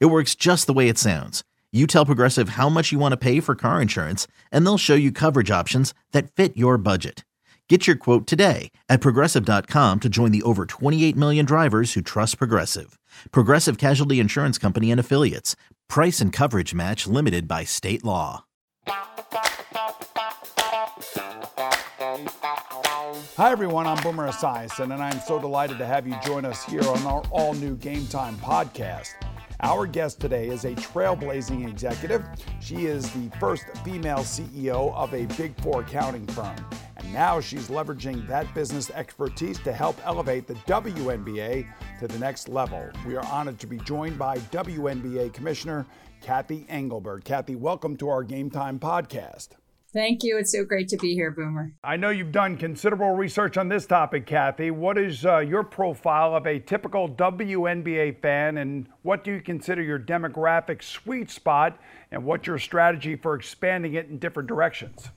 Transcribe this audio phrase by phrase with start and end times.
[0.00, 1.42] It works just the way it sounds.
[1.72, 4.94] You tell Progressive how much you want to pay for car insurance, and they'll show
[4.94, 7.24] you coverage options that fit your budget.
[7.68, 12.36] Get your quote today at progressive.com to join the over 28 million drivers who trust
[12.36, 12.98] Progressive.
[13.30, 15.56] Progressive Casualty Insurance Company and Affiliates.
[15.88, 18.44] Price and coverage match limited by state law.
[23.36, 23.86] Hi, everyone.
[23.86, 27.22] I'm Boomer Esiason, and I'm so delighted to have you join us here on our
[27.30, 29.14] all new Game Time podcast.
[29.64, 32.24] Our guest today is a trailblazing executive.
[32.60, 36.56] She is the first female CEO of a Big Four accounting firm.
[36.96, 41.64] And now she's leveraging that business expertise to help elevate the WNBA
[42.00, 42.90] to the next level.
[43.06, 45.86] We are honored to be joined by WNBA Commissioner
[46.20, 47.22] Cathy Engelbert.
[47.22, 49.50] Cathy, welcome to our Game Time podcast.
[49.92, 50.38] Thank you.
[50.38, 51.72] It's so great to be here, Boomer.
[51.84, 54.70] I know you've done considerable research on this topic, Cathy.
[54.70, 59.82] What is uh, your profile of a typical WNBA fan, and what do you consider
[59.82, 61.78] your demographic sweet spot,
[62.10, 65.10] and what's your strategy for expanding it in different directions?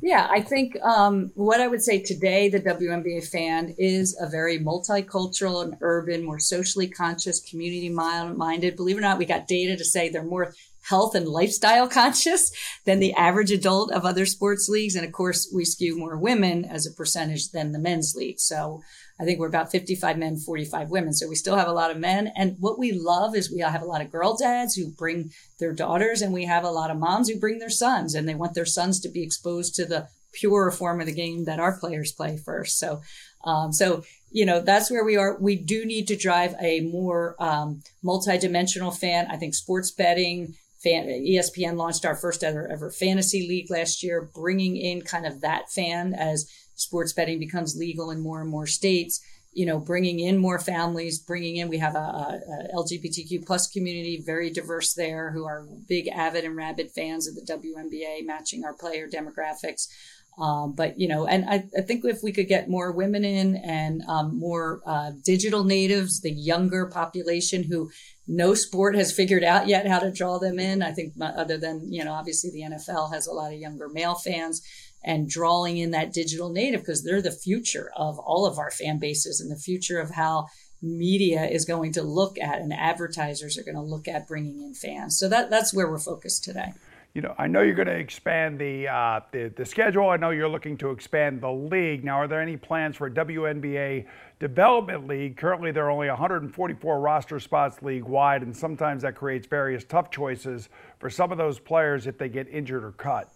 [0.00, 4.58] Yeah, I think um, what I would say today, the WNBA fan is a very
[4.58, 8.76] multicultural and urban, more socially conscious, community minded.
[8.76, 10.54] Believe it or not, we got data to say they're more
[10.88, 12.50] health and lifestyle conscious
[12.84, 14.94] than the average adult of other sports leagues.
[14.94, 18.38] And of course, we skew more women as a percentage than the men's league.
[18.38, 18.82] So
[19.18, 21.12] I think we're about 55 men, 45 women.
[21.12, 22.32] So we still have a lot of men.
[22.36, 25.72] And what we love is we have a lot of girl dads who bring their
[25.72, 28.54] daughters, and we have a lot of moms who bring their sons, and they want
[28.54, 32.12] their sons to be exposed to the pure form of the game that our players
[32.12, 32.78] play first.
[32.78, 33.02] So,
[33.44, 35.38] um, so you know that's where we are.
[35.40, 39.28] We do need to drive a more um, multi-dimensional fan.
[39.30, 40.54] I think sports betting,
[40.84, 45.40] Fan, ESPN launched our first ever, ever fantasy league last year, bringing in kind of
[45.40, 49.20] that fan as sports betting becomes legal in more and more states.
[49.52, 51.68] You know, bringing in more families, bringing in.
[51.68, 56.56] We have a, a, LGBTQ plus community, very diverse there, who are big, avid, and
[56.56, 59.86] rabid fans of the WNBA, matching our player demographics.
[60.38, 63.54] Um, but you know, and I, I, think if we could get more women in
[63.56, 67.90] and um, more uh, digital natives, the younger population who
[68.26, 70.82] no sport has figured out yet how to draw them in.
[70.82, 74.14] I think other than, you know, obviously the NFL has a lot of younger male
[74.14, 74.62] fans
[75.04, 78.98] and drawing in that digital native because they're the future of all of our fan
[78.98, 80.46] bases and the future of how
[80.80, 84.74] media is going to look at and advertisers are going to look at bringing in
[84.74, 85.18] fans.
[85.18, 86.72] So that that's where we're focused today
[87.14, 90.10] you know, I know you're going to expand the, uh, the, the schedule.
[90.10, 92.04] I know you're looking to expand the league.
[92.04, 94.04] Now, are there any plans for WNBA
[94.48, 95.38] development league?
[95.38, 100.10] Currently, there are only 144 roster spots league wide, and sometimes that creates various tough
[100.10, 100.68] choices
[100.98, 103.32] for some of those players if they get injured or cut.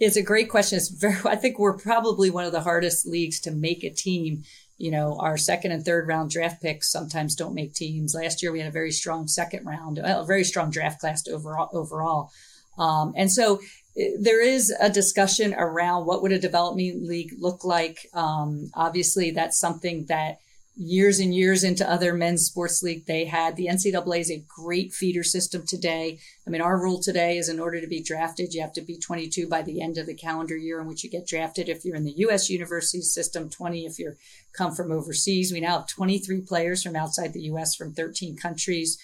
[0.00, 0.76] It's a great question.
[0.76, 1.16] It's very.
[1.24, 4.42] I think we're probably one of the hardest leagues to make a team.
[4.76, 8.14] You know, our second and third round draft picks sometimes don't make teams.
[8.14, 11.70] Last year, we had a very strong second round, a very strong draft class overall.
[11.72, 12.30] Overall.
[12.76, 13.60] Um, and so
[13.96, 18.08] there is a discussion around what would a development league look like.
[18.12, 20.38] Um, obviously, that's something that
[20.76, 23.54] years and years into other men's sports league they had.
[23.54, 26.18] The NCAA is a great feeder system today.
[26.46, 28.98] I mean, our rule today is in order to be drafted, you have to be
[28.98, 31.68] 22 by the end of the calendar year in which you get drafted.
[31.68, 32.50] If you're in the U.S.
[32.50, 34.16] university system, 20 if you're
[34.52, 35.52] come from overseas.
[35.52, 37.74] We now have 23 players from outside the U.S.
[37.74, 38.98] from 13 countries.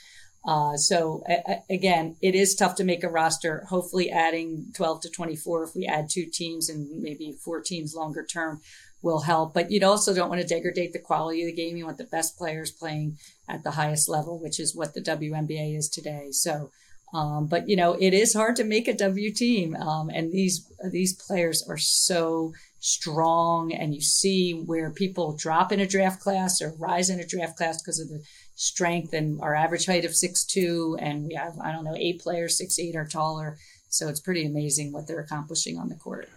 [0.47, 1.23] Uh, so
[1.69, 3.65] again, it is tough to make a roster.
[3.69, 8.25] Hopefully, adding 12 to 24, if we add two teams and maybe four teams longer
[8.25, 8.61] term,
[9.03, 9.55] will help.
[9.55, 11.77] But you also don't want to degrade the quality of the game.
[11.77, 13.19] You want the best players playing
[13.49, 16.29] at the highest level, which is what the WNBA is today.
[16.31, 16.71] So,
[17.13, 20.71] um, but you know, it is hard to make a W team, um, and these
[20.93, 26.63] these players are so strong, and you see where people drop in a draft class
[26.63, 28.23] or rise in a draft class because of the
[28.61, 32.21] strength and our average height of six two, and we have I don't know eight
[32.21, 33.57] players six eight or taller.
[33.89, 36.29] So it's pretty amazing what they're accomplishing on the court.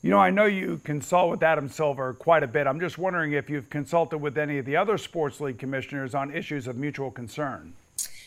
[0.00, 2.68] You know, I know you consult with Adam Silver quite a bit.
[2.68, 6.32] I'm just wondering if you've consulted with any of the other sports league commissioners on
[6.32, 7.72] issues of mutual concern.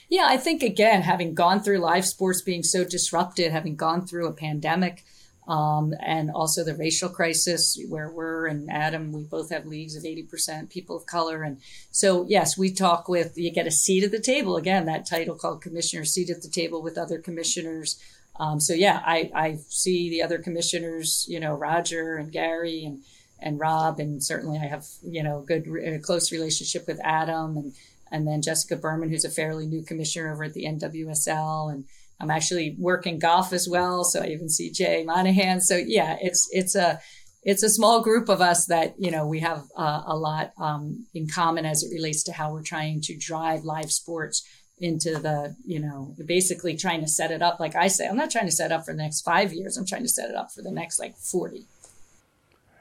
[0.10, 4.28] Yeah, I think again, having gone through live sports being so disrupted, having gone through
[4.28, 5.06] a pandemic,
[5.50, 10.04] um, and also the racial crisis where we're and Adam, we both have leagues of
[10.04, 11.42] 80% people of color.
[11.42, 11.58] And
[11.90, 14.58] so, yes, we talk with, you get a seat at the table.
[14.58, 18.00] Again, that title called commissioner, seat at the table with other commissioners.
[18.40, 23.02] Um, so yeah, I, I see the other commissioners, you know, Roger and Gary and,
[23.40, 25.68] and Rob, and certainly I have, you know, good,
[26.04, 27.74] close relationship with Adam and,
[28.12, 31.74] and then Jessica Berman, who's a fairly new commissioner over at the NWSL.
[31.74, 31.86] And,
[32.20, 35.62] I'm actually working golf as well, so I even see Jay Monahan.
[35.62, 37.00] So yeah, it's it's a
[37.44, 41.06] it's a small group of us that you know we have uh, a lot um,
[41.14, 44.46] in common as it relates to how we're trying to drive live sports
[44.82, 47.60] into the you know basically trying to set it up.
[47.60, 49.78] Like i say i'm not trying to set up for the next five years.
[49.78, 51.66] I'm trying to set it up for the next like 40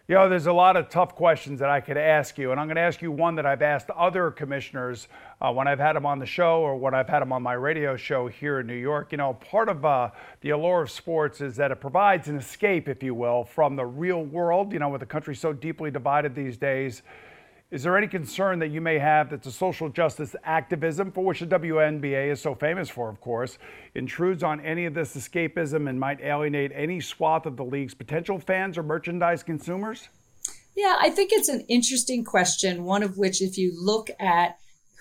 [0.08, 2.66] you know, there's a lot of tough questions that I could ask you, and I'm
[2.66, 5.06] going to ask you one that I've asked other commissioners
[5.40, 7.52] uh, when I've had them on the show or when I've had them on my
[7.52, 9.12] radio show here in New York.
[9.12, 12.88] You know, part of uh, the allure of sports is that it provides an escape,
[12.88, 14.72] if you will, from the real world.
[14.72, 17.02] You know, with the country so deeply divided these days,
[17.70, 21.40] is there any concern that you may have that the social justice activism, for which
[21.40, 23.58] the WNBA is so famous for, of course,
[23.94, 28.38] intrudes on any of this escapism and might alienate any swath of the league's potential
[28.38, 30.08] fans or merchandise consumers?
[30.74, 32.84] Yeah, I think it's an interesting question.
[32.84, 34.56] One of which, if you look at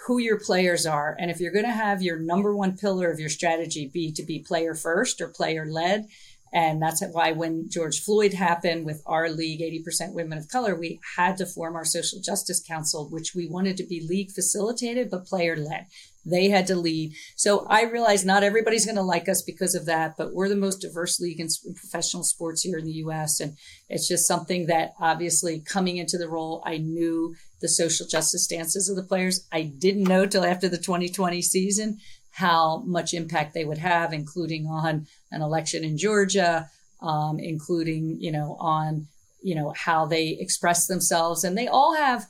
[0.08, 3.20] who your players are, and if you're going to have your number one pillar of
[3.20, 6.08] your strategy be to be player first or player led,
[6.54, 11.00] and that's why when George Floyd happened with our league, 80% women of color, we
[11.18, 15.26] had to form our social justice council, which we wanted to be league facilitated, but
[15.26, 15.88] player led.
[16.26, 17.14] They had to lead.
[17.36, 20.56] So I realized not everybody's going to like us because of that, but we're the
[20.56, 23.40] most diverse league in professional sports here in the US.
[23.40, 23.58] And
[23.90, 28.90] it's just something that obviously coming into the role, I knew the social justice stances
[28.90, 29.48] of the players.
[29.52, 32.00] I didn't know till after the 2020 season
[32.32, 36.70] how much impact they would have, including on an election in Georgia,
[37.02, 39.08] um, including you know on
[39.42, 42.26] you know how they express themselves, and they all have.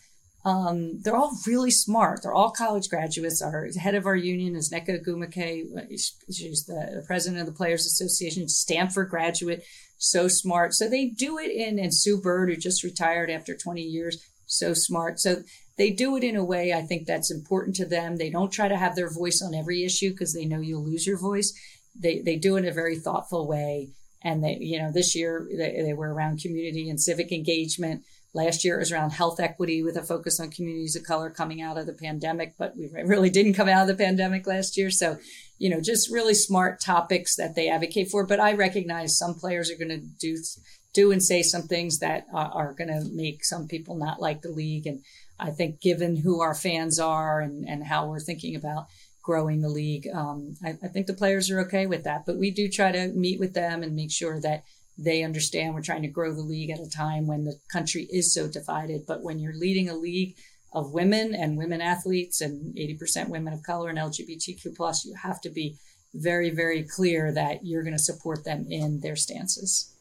[0.46, 2.22] Um, they're all really smart.
[2.24, 3.42] They're all college graduates.
[3.42, 6.00] Our head of our union is Nneka Ogwumike.
[6.32, 9.66] She's the president of the Players Association, Stanford graduate,
[9.98, 10.74] so smart.
[10.74, 14.74] So they do it in, and Sue Bird, who just retired after 20 years, so
[14.74, 15.20] smart.
[15.20, 15.44] So
[15.78, 18.18] they do it in a way I think that's important to them.
[18.18, 21.06] They don't try to have their voice on every issue because they know you'll lose
[21.06, 21.54] your voice.
[21.96, 23.90] They they do it in a very thoughtful way.
[24.24, 28.04] And they, you know, this year they, they were around community and civic engagement.
[28.34, 31.62] Last year it was around health equity with a focus on communities of color coming
[31.62, 34.92] out of the pandemic, but we really didn't come out of the pandemic last year.
[34.92, 35.18] So,
[35.58, 38.26] you know, just really smart topics that they advocate for.
[38.26, 40.38] But I recognize some players are going to do
[40.94, 44.42] do and say some things that are, are going to make some people not like
[44.42, 44.88] the league.
[44.88, 45.04] And
[45.40, 48.88] I think given who our fans are and, and how we're thinking about
[49.22, 52.26] growing the league, um, I, I, think the players are okay with that.
[52.26, 54.64] But we do try to meet with them and make sure that
[54.98, 58.34] they understand we're trying to grow the league at a time when the country is
[58.34, 59.06] so divided.
[59.08, 60.36] But when you're leading a league
[60.74, 65.40] of women and women athletes and 80% women of color and LGBTQ plus, you have
[65.42, 65.78] to be
[66.14, 69.94] very, very clear that you're going to support them in their stances.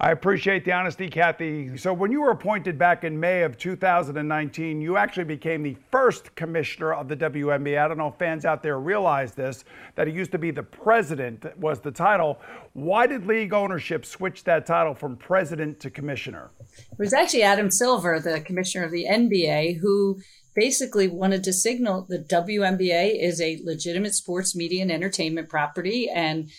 [0.00, 1.76] I appreciate the honesty, Cathy.
[1.76, 6.32] So, when you were appointed back in May of 2019, you actually became the first
[6.36, 7.82] commissioner of the WNBA.
[7.82, 9.64] I don't know if fans out there realize this,
[9.96, 12.38] that it used to be the president was the title.
[12.74, 16.52] Why did league ownership switch that title from president to commissioner?
[16.60, 20.20] It was actually Adam Silver, the commissioner of the NBA, who
[20.58, 26.50] basically wanted to signal the WNBA is a legitimate sports media and entertainment property, and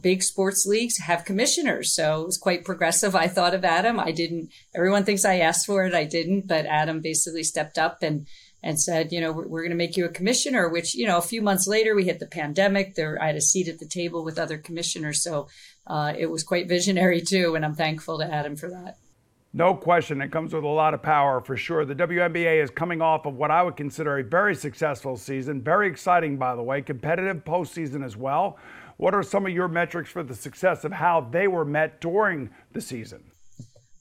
[0.00, 1.94] big sports leagues have commissioners.
[1.94, 3.14] So it was quite progressive.
[3.14, 4.00] I thought of Adam.
[4.00, 4.48] I didn't.
[4.74, 5.92] Everyone thinks I asked for it.
[5.92, 8.26] I didn't, but Adam basically stepped up and
[8.62, 10.70] and said, you know, we're, we're going to make you a commissioner.
[10.70, 12.94] Which you know, a few months later, we hit the pandemic.
[12.94, 15.48] There, I had a seat at the table with other commissioners, so
[15.86, 18.96] uh, it was quite visionary too, and I'm thankful to Adam for that.
[19.54, 20.22] No question.
[20.22, 21.84] It comes with a lot of power for sure.
[21.84, 25.60] The WNBA is coming off of what I would consider a very successful season.
[25.60, 26.80] Very exciting, by the way.
[26.80, 28.58] Competitive postseason as well.
[28.96, 32.48] What are some of your metrics for the success of how they were met during
[32.72, 33.24] the season?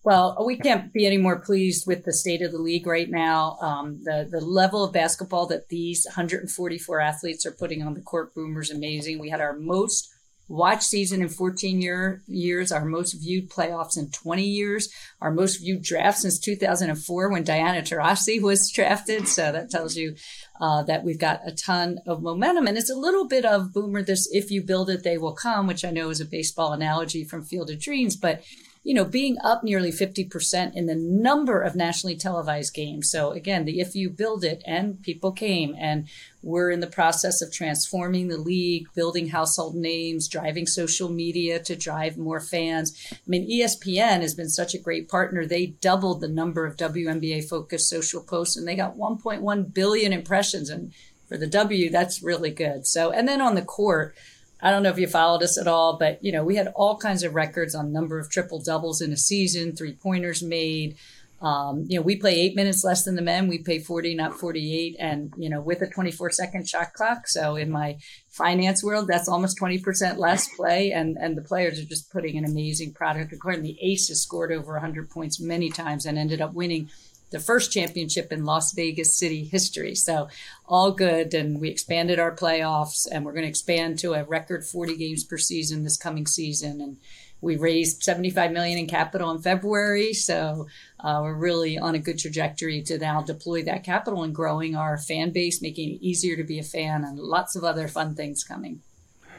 [0.04, 3.58] Well, we can't be any more pleased with the state of the league right now.
[3.62, 8.34] Um, the the level of basketball that these 144 athletes are putting on the court,
[8.34, 9.20] Boomer's amazing.
[9.20, 10.11] We had our most
[10.52, 14.90] watch season in 14 year, years, our most viewed playoffs in 20 years,
[15.22, 19.28] our most viewed draft since 2004 when Diana Taurasi was drafted.
[19.28, 20.16] So that tells you
[20.60, 22.68] uh, that we've got a ton of momentum.
[22.68, 25.68] And it's a little bit of boomer, this if you build it, they will come,
[25.68, 28.18] which I know is a baseball analogy from Field of Dreams.
[28.18, 28.44] But
[28.84, 33.12] you know, being up nearly 50% in the number of nationally televised games.
[33.12, 36.08] So again, the if you build it and people came and
[36.42, 41.76] we're in the process of transforming the league, building household names, driving social media to
[41.76, 42.98] drive more fans.
[43.12, 45.46] I mean, ESPN has been such a great partner.
[45.46, 50.72] They doubled the number of WNBA focused social posts and they got 1.1 billion impressions.
[50.72, 50.92] And
[51.28, 52.88] for the W, that's really good.
[52.88, 54.16] So, and then on the court,
[54.62, 56.98] I don't know if you followed us at all, but you know, we had all
[56.98, 60.98] kinds of records on number of triple doubles in a season, three pointers made.
[61.42, 63.48] Um, you know, we play eight minutes less than the men.
[63.48, 64.96] We pay 40, not 48.
[65.00, 67.28] And, you know, with a 24 second shot clock.
[67.28, 67.98] So in my
[68.30, 70.92] finance world, that's almost 20% less play.
[70.92, 73.34] And, and the players are just putting an amazing product.
[73.34, 76.92] According, the Aces scored over 100 points many times and ended up winning
[77.32, 79.96] the first championship in Las Vegas City history.
[79.96, 80.28] So
[80.66, 81.34] all good.
[81.34, 85.24] And we expanded our playoffs and we're going to expand to a record 40 games
[85.24, 86.82] per season this coming season.
[86.82, 86.98] And
[87.40, 90.14] we raised 75 million in capital in February.
[90.14, 90.68] So
[91.00, 94.98] uh, we're really on a good trajectory to now deploy that capital and growing our
[94.98, 98.44] fan base, making it easier to be a fan and lots of other fun things
[98.44, 98.82] coming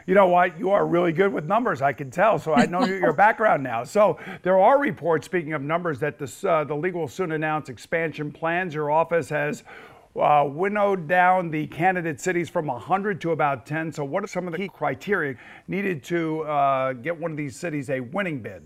[0.06, 0.58] you know what?
[0.58, 2.38] You are really good with numbers, I can tell.
[2.38, 3.84] So I know your background now.
[3.84, 7.68] So there are reports, speaking of numbers, that this, uh, the league will soon announce
[7.68, 8.74] expansion plans.
[8.74, 9.64] Your office has
[10.20, 13.92] uh, winnowed down the candidate cities from 100 to about 10.
[13.92, 15.36] So, what are some of the key criteria
[15.68, 18.62] needed to uh, get one of these cities a winning bid?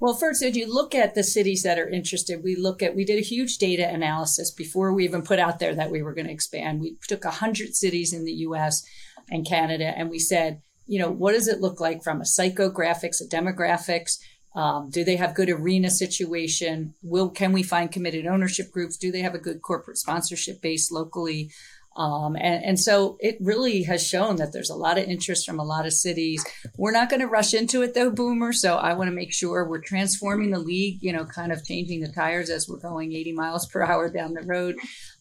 [0.00, 3.04] Well, first, if you look at the cities that are interested, we look at, we
[3.04, 6.28] did a huge data analysis before we even put out there that we were going
[6.28, 6.80] to expand.
[6.80, 8.84] We took 100 cities in the US
[9.28, 13.20] and Canada and we said, you know, what does it look like from a psychographics,
[13.20, 14.18] a demographics?
[14.54, 16.94] Um, do they have good arena situation?
[17.02, 18.96] Will can we find committed ownership groups?
[18.96, 21.50] Do they have a good corporate sponsorship base locally?
[21.96, 25.58] Um, and, and, so it really has shown that there's a lot of interest from
[25.58, 26.46] a lot of cities.
[26.76, 28.52] We're not going to rush into it though, Boomer.
[28.52, 32.00] So I want to make sure we're transforming the league, you know, kind of changing
[32.00, 34.76] the tires as we're going 80 miles per hour down the road.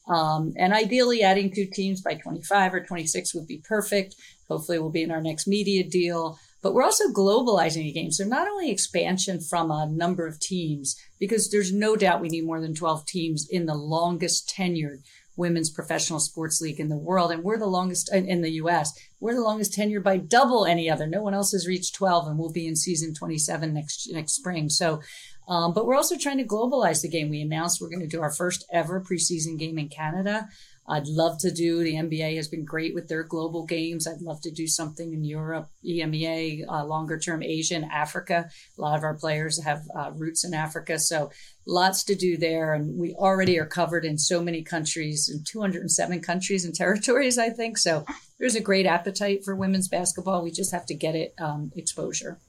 [0.07, 4.15] Um, and ideally, adding two teams by 25 or 26 would be perfect.
[4.49, 6.39] Hopefully, we'll be in our next media deal.
[6.61, 8.11] But we're also globalizing the game.
[8.11, 12.45] So not only expansion from a number of teams, because there's no doubt we need
[12.45, 15.03] more than 12 teams in the longest tenured
[15.37, 17.31] women's professional sports league in the world.
[17.31, 18.91] And we're the longest in the US.
[19.19, 21.07] We're the longest tenured by double any other.
[21.07, 24.67] No one else has reached 12 and we'll be in season 27 next, next spring.
[24.67, 25.01] So,
[25.47, 27.29] um, but we're also trying to globalize the game.
[27.29, 30.49] We announced we're going to do our first ever preseason game in Canada.
[30.89, 31.83] I'd love to do.
[31.83, 34.07] The NBA has been great with their global games.
[34.07, 38.49] I'd love to do something in Europe, EMEA, uh, longer term Asia and Africa.
[38.77, 41.31] A lot of our players have uh, roots in Africa, so
[41.65, 42.73] lots to do there.
[42.73, 47.49] And we already are covered in so many countries, in 207 countries and territories, I
[47.49, 47.77] think.
[47.77, 48.05] So
[48.39, 50.41] there's a great appetite for women's basketball.
[50.41, 52.39] We just have to get it um, exposure.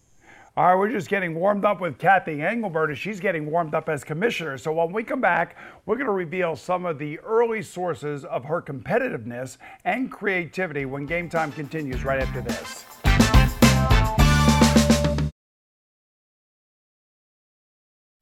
[0.59, 3.89] All right, we're just getting warmed up with Cathy Engelbert as she's getting warmed up
[3.89, 4.59] as commissioner.
[4.59, 8.45] So when we come back, we're going to reveal some of the early sources of
[8.47, 12.98] her competitiveness and creativity when game time continues right after this.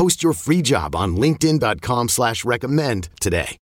[0.00, 3.58] Post your free job on LinkedIn.com slash recommend today.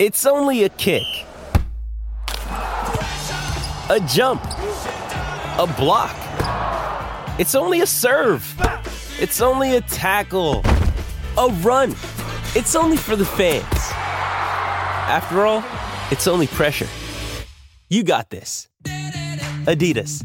[0.00, 1.06] It's only a kick.
[3.86, 4.42] A jump.
[4.42, 6.16] A block.
[7.38, 8.42] It's only a serve.
[9.20, 10.62] It's only a tackle.
[11.38, 11.90] A run.
[12.56, 13.64] It's only for the fans.
[15.06, 15.62] After all,
[16.10, 16.88] it's only pressure.
[17.88, 18.68] You got this.
[19.68, 20.24] Adidas.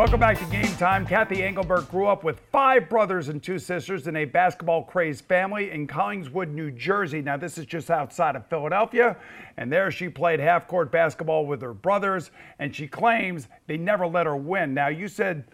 [0.00, 1.06] Welcome back to Game Time.
[1.06, 5.72] Cathy Engelbert grew up with five brothers and two sisters in a basketball crazed family
[5.72, 7.20] in Collingswood, New Jersey.
[7.20, 9.18] Now, this is just outside of Philadelphia,
[9.58, 14.06] and there she played half court basketball with her brothers, and she claims they never
[14.06, 14.72] let her win.
[14.72, 15.44] Now, you said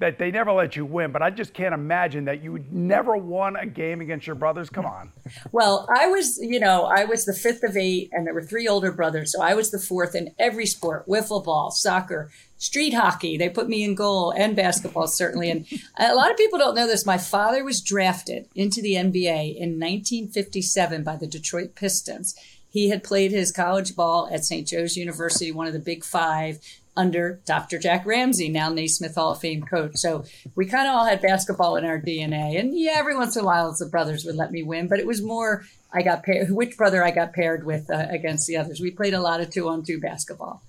[0.00, 3.56] that they never let you win, but I just can't imagine that you never won
[3.56, 4.70] a game against your brothers.
[4.70, 5.12] Come on.
[5.50, 8.68] Well, I was, you know, I was the fifth of eight, and there were three
[8.68, 13.36] older brothers, so I was the fourth in every sport: wiffle ball, soccer, street hockey.
[13.36, 15.50] They put me in goal, and basketball certainly.
[15.50, 15.66] And
[15.98, 17.04] a lot of people don't know this.
[17.04, 22.36] My father was drafted into the NBA in 1957 by the Detroit Pistons.
[22.70, 24.68] He had played his college ball at St.
[24.68, 26.60] Joe's University, one of the Big Five,
[26.98, 27.78] under Dr.
[27.78, 29.92] Jack Ramsay, now Naismith Hall of Fame coach.
[29.94, 30.24] So
[30.56, 32.58] we kind of all had basketball in our DNA.
[32.58, 35.06] And yeah, every once in a while the brothers would let me win, but it
[35.06, 38.80] was more I got paired, which brother I got paired with uh, against the others.
[38.80, 40.62] We played a lot of two on two basketball.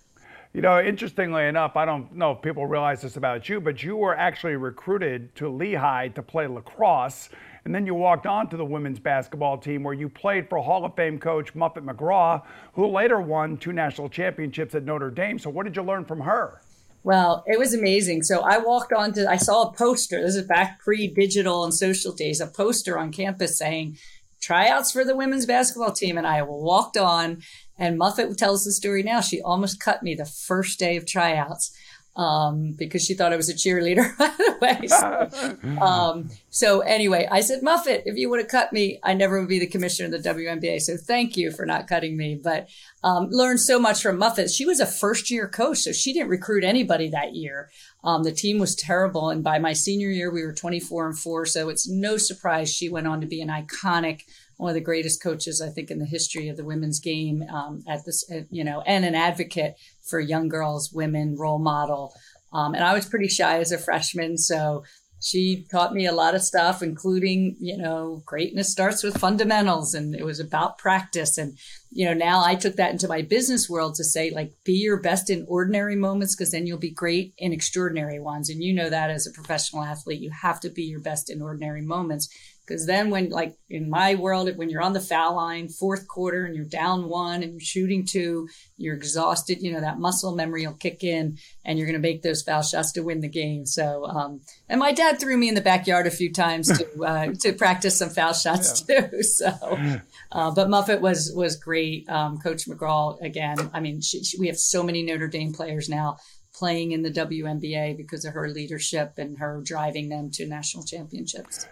[0.53, 3.95] You know, interestingly enough, I don't know if people realize this about you, but you
[3.95, 7.29] were actually recruited to Lehigh to play lacrosse.
[7.65, 10.85] And then you walked on to the women's basketball team where you played for Hall
[10.85, 12.41] of Fame coach Muffet McGraw,
[12.73, 15.39] who later won two national championships at Notre Dame.
[15.39, 16.61] So, what did you learn from her?
[17.03, 18.23] Well, it was amazing.
[18.23, 20.21] So I walked on to, I saw a poster.
[20.21, 23.97] This is back pre digital and social days, a poster on campus saying,
[24.41, 26.17] tryouts for the women's basketball team.
[26.17, 27.41] And I walked on,
[27.77, 29.21] and Muffet tells the story now.
[29.21, 31.71] She almost cut me the first day of tryouts
[32.15, 34.87] um, because she thought I was a cheerleader, by the way.
[34.99, 39.39] So, um, so, anyway, I said, Muffet, if you would have cut me, I never
[39.39, 40.81] would be the commissioner of the WNBA.
[40.81, 42.39] So thank you for not cutting me.
[42.41, 42.67] But
[43.03, 44.49] um, learned so much from Muffet.
[44.49, 47.69] She was a first year coach, so she didn't recruit anybody that year.
[48.03, 49.29] Um, the team was terrible.
[49.29, 51.45] And by my senior year, we were 24 and four.
[51.45, 54.23] So it's no surprise she went on to be an iconic
[54.59, 57.81] one of the greatest coaches I think in the history of the women's game um,
[57.87, 59.75] at this, you know, and an advocate
[60.09, 62.13] for young girls, women, role model.
[62.51, 64.83] Um, and I was pretty shy as a freshman, so
[65.21, 70.13] she taught me a lot of stuff, including, you know, greatness starts with fundamentals, and
[70.13, 71.37] it was about practice.
[71.37, 71.57] And
[71.89, 75.01] you know, now I took that into my business world to say, like, be your
[75.01, 78.49] best in ordinary moments, because then you'll be great in extraordinary ones.
[78.49, 81.41] And you know that as a professional athlete, you have to be your best in
[81.41, 82.27] ordinary moments
[82.69, 86.45] because then, when, like in my world, when you're on the foul line, fourth quarter,
[86.45, 88.47] and you're down one and you're shooting two,
[88.77, 92.21] you're exhausted, you know, that muscle memory will kick in and you're going to make
[92.21, 93.65] those foul shots to win the game.
[93.65, 97.33] So, um, and my dad threw me in the backyard a few times to, uh,
[97.39, 99.01] to practice some foul shots yeah.
[99.07, 99.23] too.
[99.29, 99.47] So,
[100.31, 102.07] uh, but Muffet was, was great.
[102.09, 105.87] Um, Coach McGraw, again, I mean, she, she, we have so many Notre Dame players
[105.87, 106.17] now
[106.53, 111.65] playing in the WNBA because of her leadership and her driving them to national championships.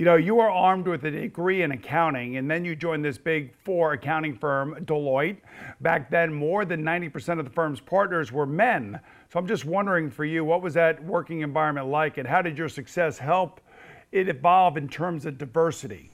[0.00, 3.18] You know, you are armed with a degree in accounting, and then you joined this
[3.18, 5.36] big four accounting firm, Deloitte.
[5.82, 8.98] Back then, more than 90% of the firm's partners were men.
[9.30, 12.56] So I'm just wondering for you, what was that working environment like, and how did
[12.56, 13.60] your success help
[14.10, 16.10] it evolve in terms of diversity?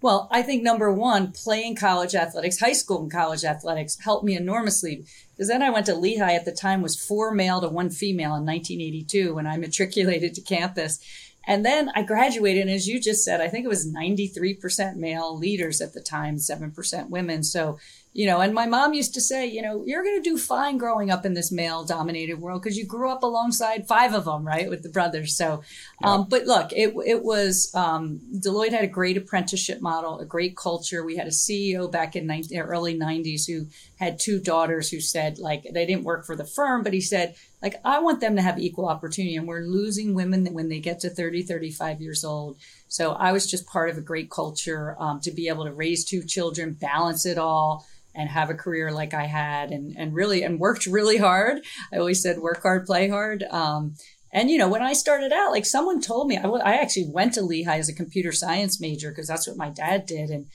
[0.00, 4.36] Well, I think number one, playing college athletics, high school and college athletics helped me
[4.36, 7.90] enormously because then I went to Lehigh at the time was four male to one
[7.90, 11.00] female in 1982 when I matriculated to campus.
[11.48, 15.34] And then I graduated, and as you just said, I think it was 93% male
[15.34, 17.42] leaders at the time, 7% women.
[17.42, 17.78] So
[18.12, 20.78] you know and my mom used to say you know you're going to do fine
[20.78, 24.46] growing up in this male dominated world because you grew up alongside five of them
[24.46, 25.36] right with the brothers.
[25.36, 25.62] So
[26.00, 26.14] yeah.
[26.14, 30.56] um, but look it, it was um, deloitte had a great apprenticeship model a great
[30.56, 31.04] culture.
[31.04, 33.66] We had a ceo back in 19, early 90s who
[33.98, 37.34] had two daughters who said like they didn't work for the firm but he said
[37.62, 41.00] like i want them to have equal opportunity and we're losing women when they get
[41.00, 42.56] to 30 35 years old.
[42.88, 46.04] So i was just part of a great culture um, to be able to raise
[46.04, 47.86] two children balance it all
[48.18, 51.62] and have a career like I had and, and really, and worked really hard.
[51.92, 53.44] I always said work hard, play hard.
[53.44, 53.94] Um,
[54.32, 57.08] and, you know, when I started out, like someone told me, I, w- I actually
[57.10, 60.30] went to Lehigh as a computer science major because that's what my dad did.
[60.30, 60.46] And,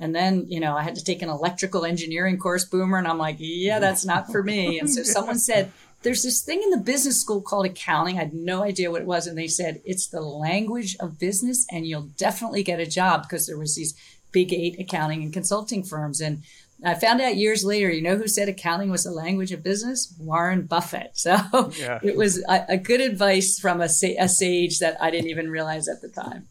[0.00, 2.98] and then, you know, I had to take an electrical engineering course, Boomer.
[2.98, 4.80] And I'm like, yeah, that's not for me.
[4.80, 5.70] And so someone said,
[6.02, 8.16] there's this thing in the business school called accounting.
[8.16, 9.28] I had no idea what it was.
[9.28, 13.46] And they said, it's the language of business and you'll definitely get a job because
[13.46, 13.94] there was these
[14.32, 16.20] big eight accounting and consulting firms.
[16.20, 16.42] And
[16.84, 20.14] I found out years later, you know who said accounting was the language of business?
[20.18, 21.12] Warren Buffett.
[21.22, 22.00] So yeah.
[22.02, 25.86] it was a, a, good advice from a, a sage that I didn't even realize
[25.86, 26.48] at the time.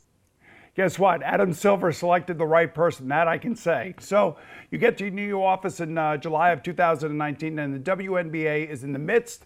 [0.76, 1.22] Guess what?
[1.24, 3.10] Adam Silver selected the right person.
[3.10, 3.96] That I can say.
[4.00, 4.38] So
[4.70, 8.86] you get to your new office in uh, July of 2019, and the WNBA is
[8.86, 9.46] in the midst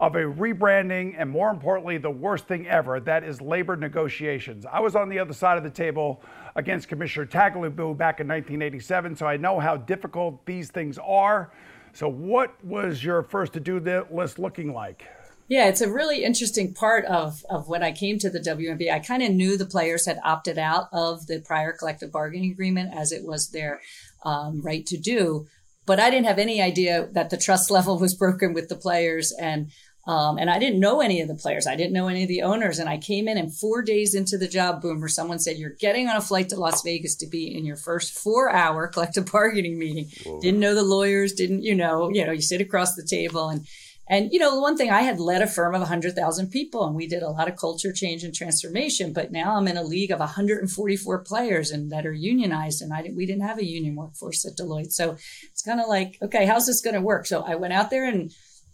[0.00, 4.64] of a rebranding and, more importantly, the worst thing ever that is labor negotiations.
[4.64, 6.22] I was on the other side of the table
[6.54, 11.52] against Commissioner Tagliabue back in 1987, so I know how difficult these things are.
[11.92, 13.78] So, what was your first to do
[14.10, 15.04] list looking like?
[15.48, 18.90] Yeah, it's a really interesting part of, of when I came to the WNBA.
[18.90, 22.94] I kind of knew the players had opted out of the prior collective bargaining agreement
[22.94, 23.82] as it was their
[24.24, 25.46] um, right to do.
[25.84, 29.32] But I didn't have any idea that the trust level was broken with the players.
[29.38, 29.72] And
[30.04, 31.66] um, and I didn't know any of the players.
[31.66, 32.80] I didn't know any of the owners.
[32.80, 36.08] And I came in and four days into the job, boomer, someone said, You're getting
[36.08, 39.78] on a flight to Las Vegas to be in your first four hour collective bargaining
[39.78, 40.10] meeting.
[40.24, 40.40] Whoa.
[40.40, 43.66] Didn't know the lawyers, didn't, you know, you know, you sit across the table and
[44.08, 46.94] and, you know, the one thing I had led a firm of 100,000 people and
[46.94, 50.10] we did a lot of culture change and transformation, but now I'm in a league
[50.10, 52.82] of 144 players and that are unionized.
[52.82, 54.92] And I didn't, we didn't have a union workforce at Deloitte.
[54.92, 55.12] So
[55.44, 57.26] it's kind of like, okay, how's this going to work?
[57.26, 58.32] So I went out there and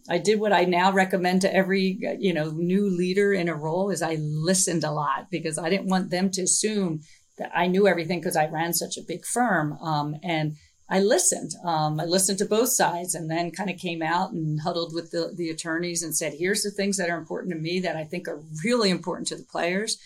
[0.09, 3.91] I did what I now recommend to every, you know, new leader in a role
[3.91, 7.01] is I listened a lot because I didn't want them to assume
[7.37, 9.75] that I knew everything because I ran such a big firm.
[9.75, 10.57] Um, and
[10.91, 11.53] I listened.
[11.65, 15.11] Um, I listened to both sides and then kind of came out and huddled with
[15.11, 18.05] the, the attorneys and said, here's the things that are important to me that I
[18.05, 19.99] think are really important to the players.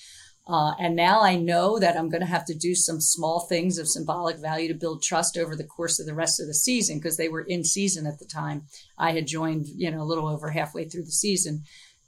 [0.47, 3.79] Uh, and now I know that I'm going to have to do some small things
[3.79, 6.99] of symbolic value to build trust over the course of the rest of the season
[6.99, 8.65] because they were in season at the time.
[8.99, 11.63] I had joined, you know, a little over halfway through the season.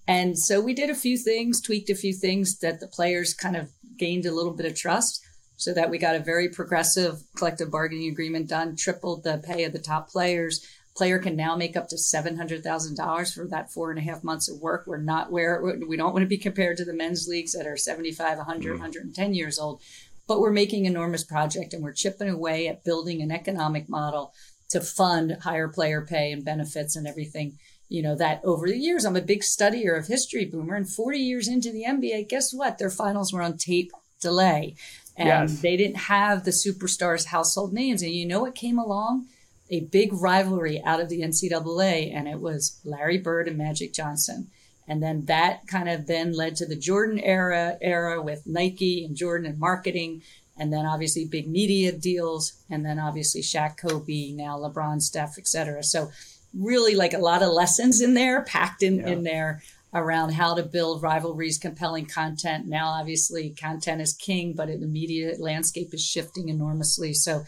[0.08, 3.56] And so we did a few things, tweaked a few things that the players kind
[3.56, 5.24] of gained a little bit of trust
[5.56, 9.72] so that we got a very progressive collective bargaining agreement done, tripled the pay of
[9.72, 10.66] the top players.
[10.96, 14.02] Player can now make up to seven hundred thousand dollars for that four and a
[14.02, 14.84] half months of work.
[14.86, 17.76] We're not where we don't want to be compared to the men's leagues that are
[17.76, 18.72] 75, 100, mm.
[18.72, 19.80] 110 years old,
[20.26, 24.32] but we're making enormous project and we're chipping away at building an economic model
[24.68, 27.58] to fund higher player pay and benefits and everything
[27.90, 31.18] you know that over the years i'm a big studier of history boomer and 40
[31.18, 34.74] years into the nba guess what their finals were on tape delay
[35.16, 35.60] and yes.
[35.60, 38.02] they didn't have the superstars household names.
[38.02, 39.26] And you know what came along?
[39.74, 44.46] A big rivalry out of the NCAA, and it was Larry Bird and Magic Johnson.
[44.86, 49.16] And then that kind of then led to the Jordan era era with Nike and
[49.16, 50.22] Jordan and marketing,
[50.56, 55.82] and then obviously big media deals, and then obviously Shaq, Kobe, now LeBron, Steph, etc.
[55.82, 56.12] So
[56.56, 59.08] really like a lot of lessons in there, packed in yeah.
[59.08, 59.60] in there
[59.92, 62.66] around how to build rivalries, compelling content.
[62.66, 67.14] Now, obviously, content is king, but the media landscape is shifting enormously.
[67.14, 67.44] So,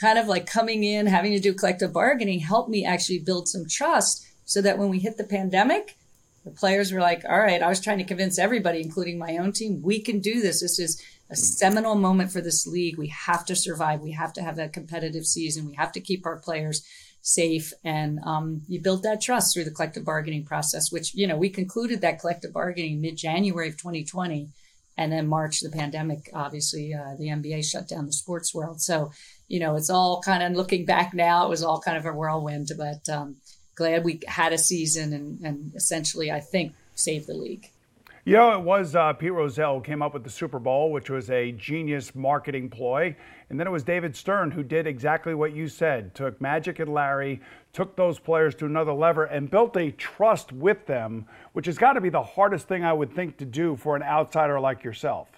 [0.00, 3.66] kind of like coming in, having to do collective bargaining helped me actually build some
[3.68, 5.96] trust so that when we hit the pandemic,
[6.44, 9.52] the players were like, all right, I was trying to convince everybody, including my own
[9.52, 10.60] team, we can do this.
[10.60, 12.98] This is a seminal moment for this league.
[12.98, 14.00] We have to survive.
[14.00, 15.66] We have to have that competitive season.
[15.66, 16.86] We have to keep our players
[17.20, 17.72] safe.
[17.82, 21.50] And um, you build that trust through the collective bargaining process, which, you know, we
[21.50, 24.48] concluded that collective bargaining mid January of 2020.
[24.96, 28.80] And then March, the pandemic, obviously, uh, the NBA shut down the sports world.
[28.80, 29.10] So,
[29.48, 32.12] you know, it's all kind of looking back now, it was all kind of a
[32.12, 33.36] whirlwind, but um,
[33.74, 37.70] glad we had a season and, and essentially, I think, saved the league.
[38.28, 41.30] Know, it was uh, Pete Rozelle who came up with the Super Bowl, which was
[41.30, 43.14] a genius marketing ploy.
[43.48, 46.92] And then it was David Stern who did exactly what you said took Magic and
[46.92, 47.40] Larry,
[47.72, 51.92] took those players to another level, and built a trust with them, which has got
[51.92, 55.28] to be the hardest thing I would think to do for an outsider like yourself.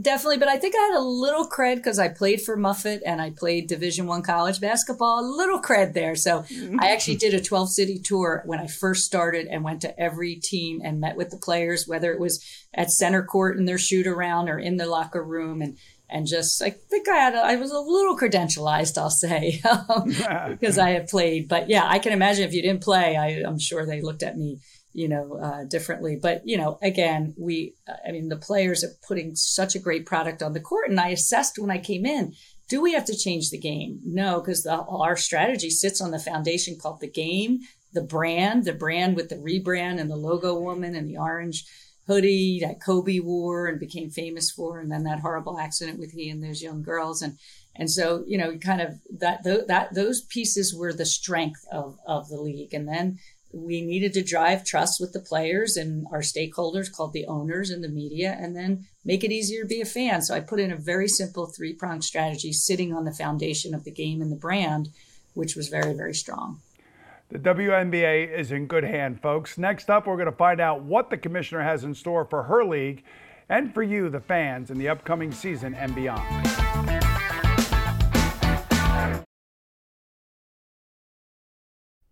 [0.00, 3.20] Definitely, but I think I had a little cred because I played for Muffet and
[3.20, 5.20] I played Division One college basketball.
[5.20, 6.80] A little cred there, so mm-hmm.
[6.80, 10.36] I actually did a 12 city tour when I first started and went to every
[10.36, 12.42] team and met with the players, whether it was
[12.72, 15.76] at center court in their shoot around or in the locker room, and
[16.08, 20.04] and just I think I had a, I was a little credentialized, I'll say, um,
[20.48, 21.46] because I had played.
[21.46, 24.38] But yeah, I can imagine if you didn't play, I, I'm sure they looked at
[24.38, 24.60] me
[24.94, 26.16] you know, uh, differently.
[26.16, 27.74] But, you know, again, we,
[28.06, 30.88] I mean, the players are putting such a great product on the court.
[30.88, 32.34] And I assessed when I came in,
[32.68, 34.00] do we have to change the game?
[34.04, 37.60] No, because our strategy sits on the foundation called the game,
[37.92, 41.66] the brand, the brand with the rebrand and the logo woman and the orange
[42.06, 46.28] hoodie that Kobe wore and became famous for, and then that horrible accident with he
[46.28, 47.22] and those young girls.
[47.22, 47.38] And
[47.76, 52.28] and so, you know, kind of that that those pieces were the strength of of
[52.28, 52.74] the league.
[52.74, 53.18] And then
[53.54, 57.84] we needed to drive trust with the players and our stakeholders called the owners and
[57.84, 60.72] the media and then make it easier to be a fan so i put in
[60.72, 64.88] a very simple three-pronged strategy sitting on the foundation of the game and the brand
[65.34, 66.60] which was very very strong
[67.30, 69.56] the WNBA is in good hand, folks.
[69.56, 72.64] Next up, we're going to find out what the commissioner has in store for her
[72.64, 73.02] league
[73.48, 76.63] and for you, the fans, in the upcoming season and beyond.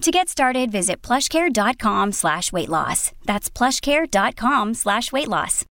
[0.00, 3.12] To get started, visit plushcare.com slash weight loss.
[3.26, 5.66] That's plushcare.com slash weight loss.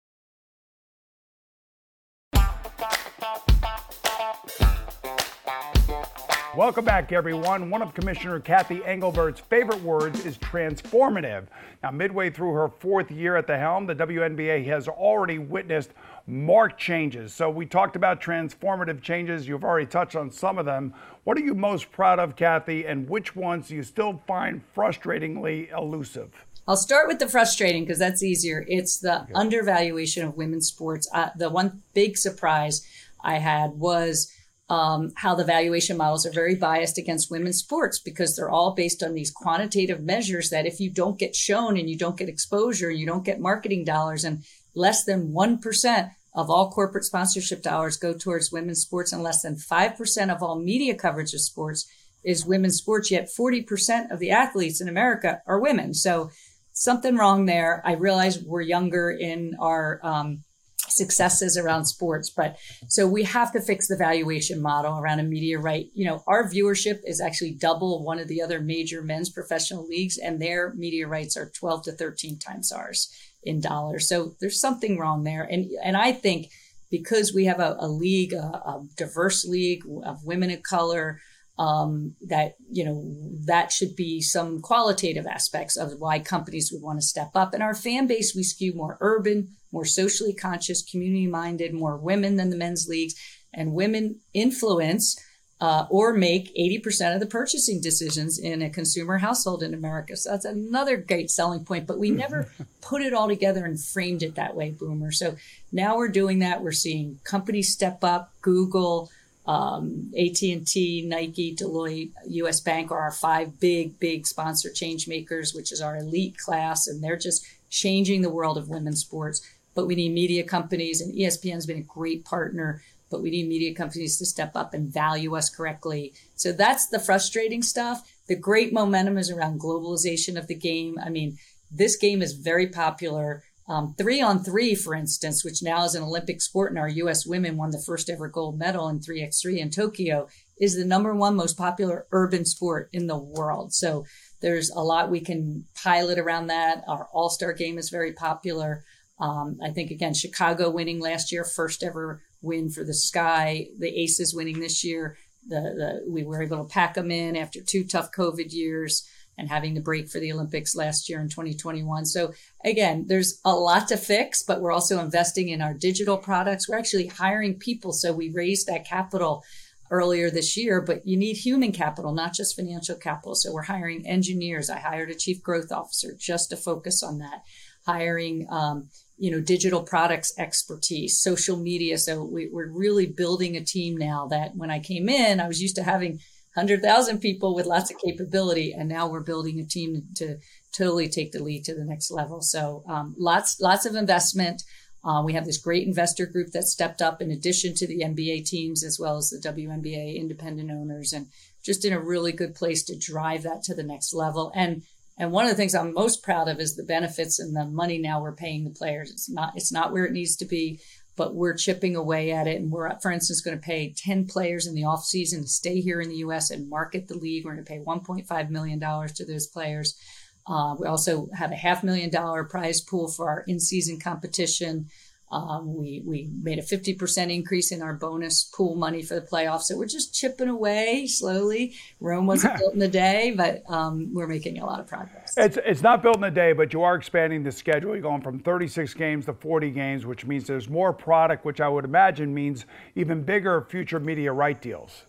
[6.56, 7.70] Welcome back, everyone.
[7.70, 11.46] One of Commissioner Cathy Engelbert's favorite words is transformative.
[11.82, 15.90] Now, midway through her fourth year at the helm, the WNBA has already witnessed
[16.26, 17.34] marked changes.
[17.34, 19.48] So, we talked about transformative changes.
[19.48, 20.94] You've already touched on some of them.
[21.24, 25.70] What are you most proud of, Cathy, and which ones do you still find frustratingly
[25.76, 26.46] elusive?
[26.66, 28.64] I'll start with the frustrating because that's easier.
[28.68, 29.32] It's the okay.
[29.34, 31.08] undervaluation of women's sports.
[31.12, 32.86] Uh, the one big surprise
[33.22, 34.32] I had was
[34.68, 39.02] um, how the valuation models are very biased against women's sports because they're all based
[39.02, 42.90] on these quantitative measures that if you don't get shown and you don't get exposure,
[42.90, 48.12] you don't get marketing dollars, and less than 1% of all corporate sponsorship dollars go
[48.12, 51.90] towards women's sports, and less than 5% of all media coverage of sports
[52.22, 55.94] is women's sports, yet 40% of the athletes in America are women.
[55.94, 56.30] So
[56.72, 57.82] something wrong there.
[57.84, 60.44] I realize we're younger in our um,
[60.76, 62.30] successes around sports.
[62.30, 65.86] But so we have to fix the valuation model around a media right.
[65.94, 70.18] You know, our viewership is actually double one of the other major men's professional leagues,
[70.18, 74.08] and their media rights are 12 to 13 times ours in dollars.
[74.08, 75.42] So there's something wrong there.
[75.42, 76.50] And and I think
[76.90, 81.20] because we have a, a league, a, a diverse league of women of color,
[81.58, 83.04] um, that you know
[83.46, 87.52] that should be some qualitative aspects of why companies would want to step up.
[87.52, 92.36] And our fan base, we skew more urban, more socially conscious, community minded, more women
[92.36, 93.14] than the men's leagues,
[93.52, 95.18] and women influence.
[95.60, 100.16] Uh, or make 80% of the purchasing decisions in a consumer household in America.
[100.16, 104.22] So that's another great selling point, but we never put it all together and framed
[104.22, 105.12] it that way, Boomer.
[105.12, 105.36] So
[105.70, 106.62] now we're doing that.
[106.62, 109.10] We're seeing companies step up, Google,
[109.46, 112.60] um, AT&T, Nike, Deloitte, U.S.
[112.60, 117.02] Bank are our five big, big sponsor change makers, which is our elite class, and
[117.02, 119.40] they're just changing the world of women's sports.
[119.74, 122.82] But we need media companies, and ESPN's been a great partner.
[123.10, 126.14] But we need media companies to step up and value us correctly.
[126.36, 128.08] So that's the frustrating stuff.
[128.28, 130.96] The great momentum is around globalization of the game.
[131.04, 131.36] I mean,
[131.70, 136.02] this game is very popular um, three on three, for instance, which now is an
[136.02, 137.24] Olympic sport, and our U.S.
[137.24, 140.26] women won the first ever gold medal in 3x3 in Tokyo,
[140.60, 143.72] is the number one most popular urban sport in the world.
[143.72, 144.06] So
[144.40, 146.82] there's a lot we can pilot around that.
[146.88, 148.84] Our All Star game is very popular.
[149.20, 153.68] Um, I think, again, Chicago winning last year, first ever win for the Sky.
[153.78, 155.16] The Aces winning this year.
[155.48, 155.60] The,
[156.04, 159.72] the, we were able to pack them in after two tough COVID years and having
[159.72, 162.04] the break for the Olympics last year in 2021.
[162.04, 166.68] So again, there's a lot to fix, but we're also investing in our digital products.
[166.68, 167.92] We're actually hiring people.
[167.92, 169.42] So we raised that capital
[169.90, 173.34] earlier this year, but you need human capital, not just financial capital.
[173.34, 174.70] So we're hiring engineers.
[174.70, 177.42] I hired a chief growth officer just to focus on that,
[177.86, 178.88] hiring, um,
[179.18, 181.98] you know, digital products expertise, social media.
[181.98, 185.60] So we, we're really building a team now that when I came in, I was
[185.60, 186.20] used to having
[186.54, 188.72] 100,000 people with lots of capability.
[188.72, 190.38] And now we're building a team to
[190.72, 192.40] totally take the lead to the next level.
[192.40, 194.62] So um, lots, lots of investment.
[195.02, 198.44] Uh, we have this great investor group that stepped up in addition to the NBA
[198.46, 201.28] teams as well as the WNBA independent owners and
[201.64, 204.52] just in a really good place to drive that to the next level.
[204.54, 204.82] And
[205.20, 207.98] and one of the things I'm most proud of is the benefits and the money
[207.98, 209.10] now we're paying the players.
[209.10, 210.80] It's not it's not where it needs to be
[211.20, 212.62] but we're chipping away at it.
[212.62, 216.00] And we're, for instance, going to pay 10 players in the offseason to stay here
[216.00, 216.50] in the U.S.
[216.50, 217.44] and market the league.
[217.44, 219.98] We're going to pay $1.5 million to those players.
[220.46, 224.86] Uh, we also have a half million dollar prize pool for our in season competition.
[225.32, 229.62] Um, we we made a 50% increase in our bonus pool money for the playoffs.
[229.62, 231.74] So we're just chipping away slowly.
[232.00, 235.34] Rome wasn't built in a day, but um, we're making a lot of progress.
[235.36, 237.92] It's, it's not built in a day, but you are expanding the schedule.
[237.92, 241.68] You're going from 36 games to 40 games, which means there's more product, which I
[241.68, 242.66] would imagine means
[242.96, 245.04] even bigger future media right deals.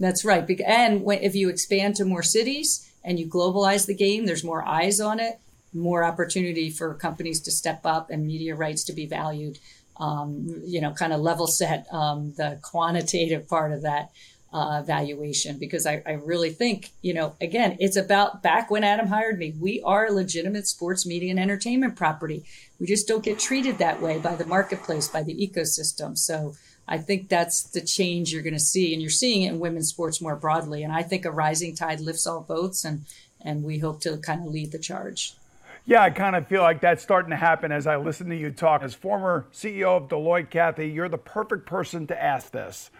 [0.00, 0.44] That's right.
[0.66, 4.98] And if you expand to more cities and you globalize the game, there's more eyes
[4.98, 5.38] on it
[5.72, 9.58] more opportunity for companies to step up and media rights to be valued.
[9.98, 14.10] Um, you know, kind of level set um, the quantitative part of that
[14.52, 19.06] uh, valuation because I, I really think, you know, again, it's about back when Adam
[19.06, 22.44] hired me, we are legitimate sports media and entertainment property.
[22.78, 26.18] We just don't get treated that way by the marketplace, by the ecosystem.
[26.18, 26.54] So
[26.86, 28.92] I think that's the change you're going to see.
[28.92, 30.82] And you're seeing it in women's sports more broadly.
[30.82, 32.84] And I think a rising tide lifts all boats.
[32.84, 33.06] And,
[33.40, 35.34] and we hope to kind of lead the charge.
[35.84, 38.52] Yeah, I kind of feel like that's starting to happen as I listen to you
[38.52, 38.82] talk.
[38.82, 42.92] As former CEO of Deloitte, Cathy, you're the perfect person to ask this.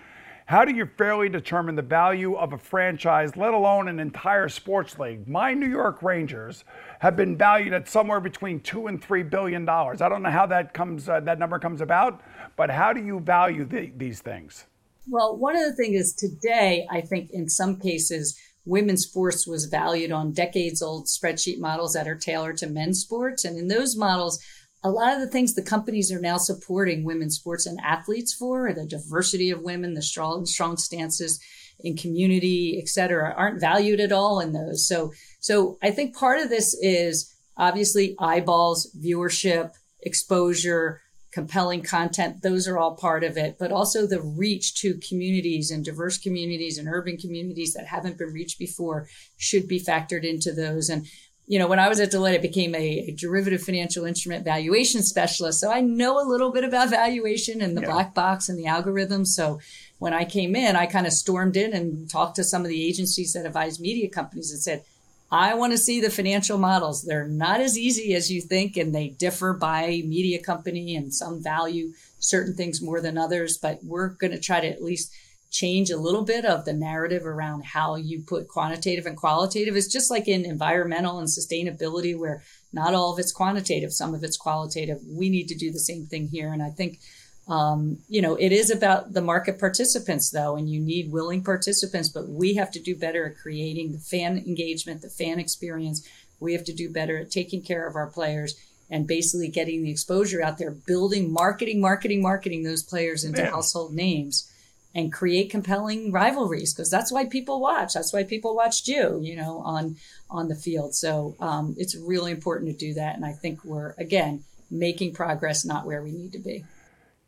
[0.46, 4.98] How do you fairly determine the value of a franchise, let alone an entire sports
[4.98, 5.28] league?
[5.28, 6.64] My New York Rangers
[6.98, 10.00] have been valued at somewhere between two and three billion dollars.
[10.00, 12.20] I don't know how that comes, uh, that number comes about,
[12.56, 14.66] but how do you value the, these things?
[15.08, 19.66] Well, one of the things is today, I think in some cases, women's sports was
[19.66, 23.44] valued on decades old spreadsheet models that are tailored to men's sports.
[23.44, 24.42] And in those models,
[24.84, 28.72] a lot of the things the companies are now supporting women's sports and athletes for,
[28.72, 31.40] the diversity of women, the strong, strong stances
[31.80, 34.86] in community, et cetera, aren't valued at all in those.
[34.86, 41.01] So, so I think part of this is obviously eyeballs, viewership, exposure,
[41.32, 42.42] compelling content.
[42.42, 46.78] Those are all part of it, but also the reach to communities and diverse communities
[46.78, 50.90] and urban communities that haven't been reached before should be factored into those.
[50.90, 51.06] And
[51.46, 55.02] you know, when I was at Deloitte, I became a, a, derivative financial instrument valuation
[55.02, 55.58] specialist.
[55.58, 57.90] So I know a little bit about valuation and the yeah.
[57.90, 59.28] black box and the algorithms.
[59.28, 59.58] So
[59.98, 62.86] when I came in, I kind of stormed in and talked to some of the
[62.86, 64.84] agencies that advise media companies and said,
[65.32, 67.02] I want to see the financial models.
[67.02, 71.42] They're not as easy as you think, and they differ by media company, and some
[71.42, 73.56] value certain things more than others.
[73.56, 75.10] But we're going to try to at least
[75.50, 79.74] change a little bit of the narrative around how you put quantitative and qualitative.
[79.74, 84.22] It's just like in environmental and sustainability, where not all of it's quantitative, some of
[84.22, 85.00] it's qualitative.
[85.06, 86.52] We need to do the same thing here.
[86.52, 87.00] And I think,
[87.48, 92.08] um, you know, it is about the market participants, though, and you need willing participants,
[92.08, 96.06] but we have to do better at creating the fan engagement, the fan experience.
[96.38, 98.54] We have to do better at taking care of our players
[98.90, 103.92] and basically getting the exposure out there, building, marketing, marketing, marketing those players into household
[103.92, 104.48] names
[104.94, 107.94] and create compelling rivalries because that's why people watch.
[107.94, 109.96] That's why people watched you, you know, on
[110.30, 110.94] on the field.
[110.94, 115.64] So um, it's really important to do that, and I think we're again making progress,
[115.64, 116.64] not where we need to be.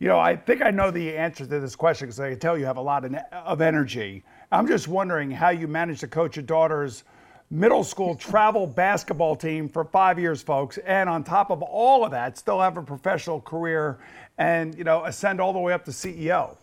[0.01, 2.59] You know, I think I know the answer to this question because I can tell
[2.59, 4.25] you have a lot of energy.
[4.51, 7.05] I'm just wondering how you managed to coach your daughter's
[7.51, 12.11] middle school travel basketball team for five years, folks, and on top of all of
[12.11, 13.99] that, still have a professional career
[14.37, 16.57] and you know ascend all the way up to CEO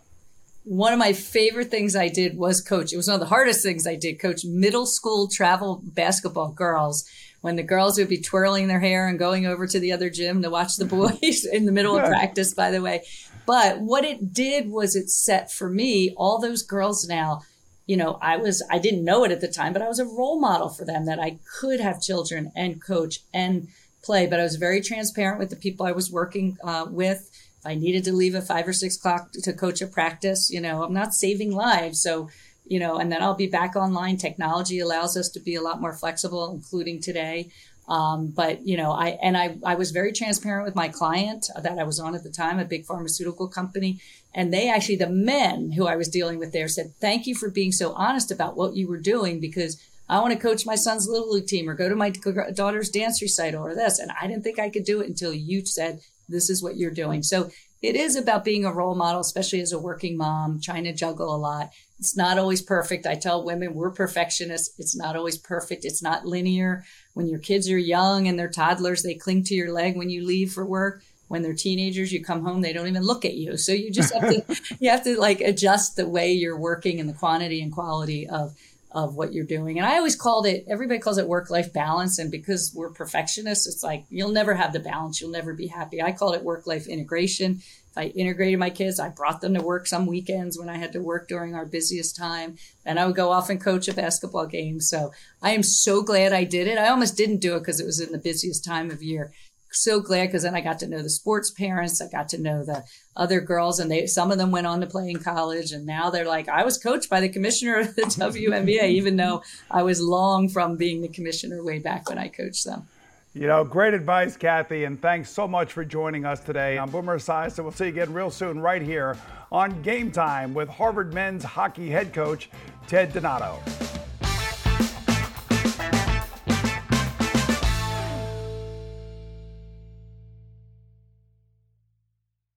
[0.63, 2.93] one of my favorite things I did was coach.
[2.93, 7.05] It was one of the hardest things I did, coach middle school travel basketball girls.
[7.41, 10.43] When the girls would be twirling their hair and going over to the other gym
[10.43, 13.03] to watch the boys in the middle of practice, by the way.
[13.47, 17.41] But what it did was it set for me, all those girls now,
[17.87, 20.05] you know, I was, I didn't know it at the time, but I was a
[20.05, 23.67] role model for them that I could have children and coach and
[24.03, 24.27] play.
[24.27, 27.75] But I was very transparent with the people I was working uh, with if I
[27.75, 30.93] needed to leave at five or six o'clock to coach a practice, you know, I'm
[30.93, 32.01] not saving lives.
[32.01, 32.27] So,
[32.65, 34.17] you know, and then I'll be back online.
[34.17, 37.51] Technology allows us to be a lot more flexible, including today.
[37.87, 41.77] Um, but you know, I and I I was very transparent with my client that
[41.77, 43.99] I was on at the time, a big pharmaceutical company,
[44.33, 47.49] and they actually the men who I was dealing with there said, "Thank you for
[47.49, 51.07] being so honest about what you were doing because." I want to coach my son's
[51.07, 53.97] little league team or go to my daughter's dance recital or this.
[53.97, 56.91] And I didn't think I could do it until you said, this is what you're
[56.91, 57.23] doing.
[57.23, 57.49] So
[57.81, 61.35] it is about being a role model, especially as a working mom, trying to juggle
[61.35, 61.71] a lot.
[61.99, 63.07] It's not always perfect.
[63.07, 64.79] I tell women we're perfectionists.
[64.79, 65.85] It's not always perfect.
[65.85, 66.83] It's not linear.
[67.13, 70.25] When your kids are young and they're toddlers, they cling to your leg when you
[70.25, 71.03] leave for work.
[71.27, 73.55] When they're teenagers, you come home, they don't even look at you.
[73.55, 74.43] So you just have to,
[74.79, 78.53] you have to like adjust the way you're working and the quantity and quality of
[78.93, 79.77] of what you're doing.
[79.77, 82.19] And I always called it, everybody calls it work life balance.
[82.19, 85.21] And because we're perfectionists, it's like you'll never have the balance.
[85.21, 86.01] You'll never be happy.
[86.01, 87.61] I called it work life integration.
[87.91, 90.93] If I integrated my kids, I brought them to work some weekends when I had
[90.93, 92.57] to work during our busiest time.
[92.85, 94.79] And I would go off and coach a basketball game.
[94.79, 96.77] So I am so glad I did it.
[96.77, 99.33] I almost didn't do it because it was in the busiest time of year
[99.71, 102.01] so glad because then I got to know the sports parents.
[102.01, 102.83] I got to know the
[103.15, 106.09] other girls, and they some of them went on to play in college, and now
[106.09, 110.01] they're like, I was coached by the commissioner of the WNBA, even though I was
[110.01, 112.87] long from being the commissioner way back when I coached them.
[113.33, 116.77] You know, great advice, Cathy, and thanks so much for joining us today.
[116.77, 117.63] I'm Boomer Esiason.
[117.63, 119.17] We'll see you again real soon right here
[119.53, 122.49] on Game Time with Harvard men's hockey head coach
[122.87, 123.57] Ted Donato.